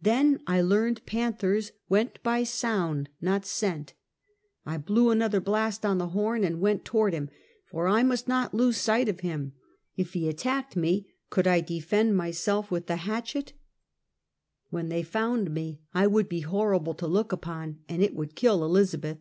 [0.00, 3.92] Then I learned panthers went by sound, not scent.
[4.64, 7.28] I blew another blast on the horn and went toward him,
[7.70, 9.52] for I must not lose sight of him.
[9.94, 13.52] If he attacked me, could I defend myself with the hatcliet?
[14.70, 15.28] When they Training School.
[15.32, 19.18] 99 found me I would be horrible to look upon, and it would kill Elizabeth.